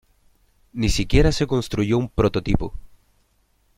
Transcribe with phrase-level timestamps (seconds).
[0.73, 2.73] Ni siquiera se construyó un prototipo.